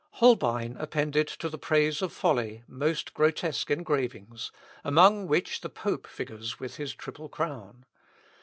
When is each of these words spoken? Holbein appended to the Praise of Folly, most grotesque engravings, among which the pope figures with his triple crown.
Holbein 0.13 0.77
appended 0.79 1.27
to 1.27 1.47
the 1.47 1.59
Praise 1.59 2.01
of 2.01 2.11
Folly, 2.11 2.63
most 2.67 3.13
grotesque 3.13 3.69
engravings, 3.69 4.51
among 4.83 5.27
which 5.27 5.61
the 5.61 5.69
pope 5.69 6.07
figures 6.07 6.59
with 6.59 6.77
his 6.77 6.95
triple 6.95 7.29
crown. 7.29 7.85